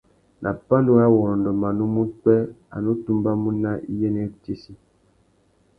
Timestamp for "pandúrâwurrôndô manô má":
0.67-2.01